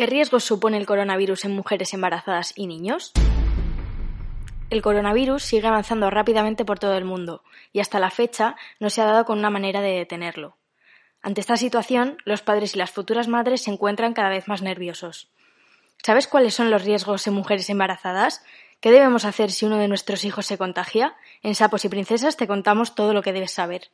[0.00, 3.12] ¿Qué riesgos supone el coronavirus en mujeres embarazadas y niños?
[4.70, 9.02] El coronavirus sigue avanzando rápidamente por todo el mundo y hasta la fecha no se
[9.02, 10.56] ha dado con una manera de detenerlo.
[11.20, 15.28] Ante esta situación, los padres y las futuras madres se encuentran cada vez más nerviosos.
[16.02, 18.42] ¿Sabes cuáles son los riesgos en mujeres embarazadas?
[18.80, 21.14] ¿Qué debemos hacer si uno de nuestros hijos se contagia?
[21.42, 23.90] En Sapos y Princesas te contamos todo lo que debes saber.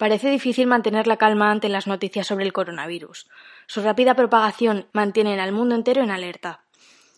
[0.00, 3.28] Parece difícil mantener la calma ante las noticias sobre el coronavirus.
[3.66, 6.64] Su rápida propagación mantiene al mundo entero en alerta.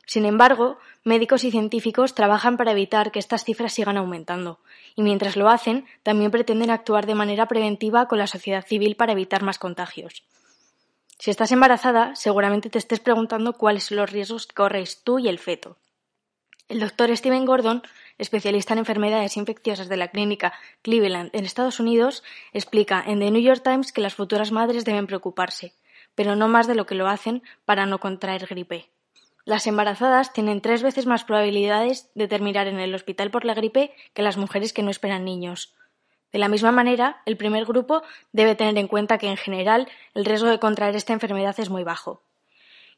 [0.05, 4.59] Sin embargo, médicos y científicos trabajan para evitar que estas cifras sigan aumentando,
[4.97, 9.13] y mientras lo hacen, también pretenden actuar de manera preventiva con la sociedad civil para
[9.13, 10.25] evitar más contagios.
[11.21, 15.29] Si estás embarazada, seguramente te estés preguntando cuáles son los riesgos que corréis tú y
[15.29, 15.77] el feto.
[16.73, 17.83] El doctor Steven Gordon,
[18.17, 22.23] especialista en enfermedades infecciosas de la clínica Cleveland en Estados Unidos,
[22.55, 25.75] explica en The New York Times que las futuras madres deben preocuparse,
[26.15, 28.89] pero no más de lo que lo hacen para no contraer gripe.
[29.45, 33.93] Las embarazadas tienen tres veces más probabilidades de terminar en el hospital por la gripe
[34.15, 35.75] que las mujeres que no esperan niños.
[36.33, 40.25] De la misma manera, el primer grupo debe tener en cuenta que, en general, el
[40.25, 42.23] riesgo de contraer esta enfermedad es muy bajo.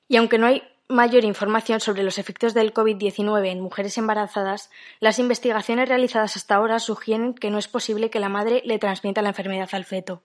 [0.06, 0.62] Y aunque no hay
[0.94, 4.70] mayor información sobre los efectos del COVID-19 en mujeres embarazadas,
[5.00, 9.20] las investigaciones realizadas hasta ahora sugieren que no es posible que la madre le transmita
[9.20, 10.22] la enfermedad al feto.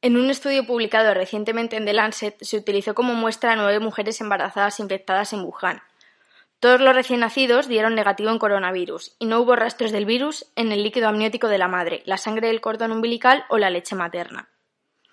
[0.00, 4.20] En un estudio publicado recientemente en The Lancet se utilizó como muestra a nueve mujeres
[4.20, 5.82] embarazadas infectadas en Wuhan.
[6.58, 10.72] Todos los recién nacidos dieron negativo en coronavirus y no hubo rastros del virus en
[10.72, 14.51] el líquido amniótico de la madre, la sangre del cordón umbilical o la leche materna.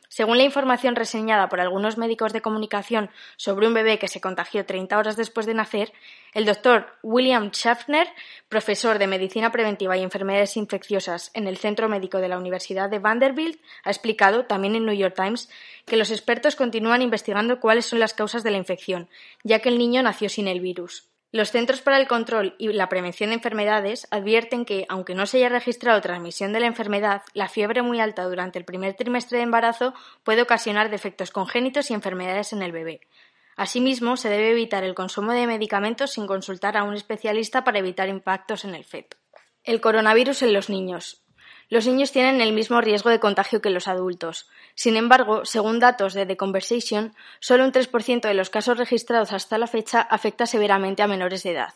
[0.10, 4.66] Según la información reseñada por algunos médicos de comunicación sobre un bebé que se contagió
[4.66, 5.94] 30 horas después de nacer,
[6.34, 8.08] el doctor William Schaffner,
[8.50, 12.98] profesor de Medicina Preventiva y Enfermedades Infecciosas en el Centro Médico de la Universidad de
[12.98, 15.48] Vanderbilt, ha explicado, también en New York Times,
[15.86, 19.10] que los expertos continúan investigando cuáles son las causas de la infección,
[19.44, 21.08] ya que el niño nació sin el virus.
[21.31, 25.38] Los Centros para el Control y la Prevención de Enfermedades advierten que, aunque no se
[25.38, 29.44] haya registrado transmisión de la enfermedad, la fiebre muy alta durante el primer trimestre de
[29.44, 33.01] embarazo puede ocasionar defectos congénitos y enfermedades en el bebé.
[33.56, 38.09] Asimismo, se debe evitar el consumo de medicamentos sin consultar a un especialista para evitar
[38.09, 39.18] impactos en el feto.
[39.63, 41.22] El coronavirus en los niños.
[41.69, 44.50] Los niños tienen el mismo riesgo de contagio que los adultos.
[44.74, 49.59] Sin embargo, según datos de The Conversation, solo un 3% de los casos registrados hasta
[49.59, 51.75] la fecha afecta severamente a menores de edad.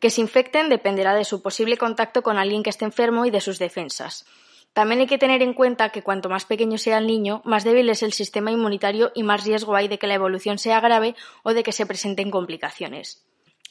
[0.00, 3.40] Que se infecten dependerá de su posible contacto con alguien que esté enfermo y de
[3.40, 4.26] sus defensas.
[4.72, 7.90] También hay que tener en cuenta que cuanto más pequeño sea el niño, más débil
[7.90, 11.54] es el sistema inmunitario y más riesgo hay de que la evolución sea grave o
[11.54, 13.24] de que se presenten complicaciones.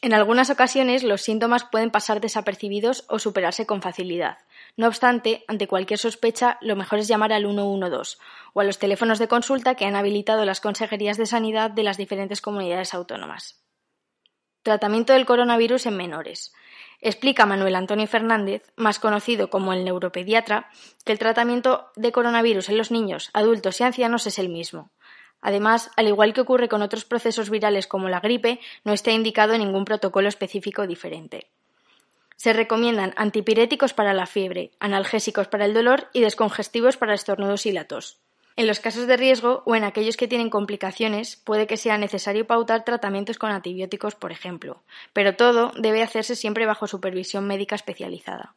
[0.04, 4.40] En algunas ocasiones los síntomas pueden pasar desapercibidos o superarse con facilidad.
[4.76, 8.18] No obstante, ante cualquier sospecha, lo mejor es llamar al 112
[8.54, 11.98] o a los teléfonos de consulta que han habilitado las consejerías de sanidad de las
[11.98, 13.62] diferentes comunidades autónomas.
[14.64, 16.54] Tratamiento del coronavirus en menores.
[17.00, 20.70] Explica Manuel Antonio Fernández, más conocido como el neuropediatra,
[21.04, 24.92] que el tratamiento de coronavirus en los niños, adultos y ancianos es el mismo.
[25.42, 29.58] Además, al igual que ocurre con otros procesos virales como la gripe, no está indicado
[29.58, 31.48] ningún protocolo específico diferente.
[32.36, 37.72] Se recomiendan antipiréticos para la fiebre, analgésicos para el dolor y descongestivos para estornudos y
[37.72, 38.18] la tos.
[38.56, 42.46] En los casos de riesgo o en aquellos que tienen complicaciones, puede que sea necesario
[42.46, 48.56] pautar tratamientos con antibióticos, por ejemplo, pero todo debe hacerse siempre bajo supervisión médica especializada.